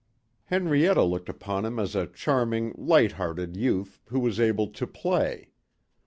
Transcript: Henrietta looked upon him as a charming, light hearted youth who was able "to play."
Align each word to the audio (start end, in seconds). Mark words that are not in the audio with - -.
Henrietta 0.45 1.03
looked 1.03 1.29
upon 1.29 1.63
him 1.63 1.77
as 1.77 1.95
a 1.95 2.07
charming, 2.07 2.73
light 2.75 3.11
hearted 3.11 3.55
youth 3.55 4.01
who 4.05 4.19
was 4.19 4.39
able 4.39 4.65
"to 4.67 4.87
play." 4.87 5.51